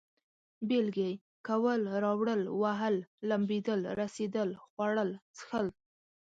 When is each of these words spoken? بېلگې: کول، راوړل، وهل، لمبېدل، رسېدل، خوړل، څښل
بېلگې: 0.67 1.11
کول، 1.47 1.81
راوړل، 2.03 2.41
وهل، 2.61 2.95
لمبېدل، 3.29 3.81
رسېدل، 4.01 4.49
خوړل، 4.63 5.11
څښل 5.35 5.67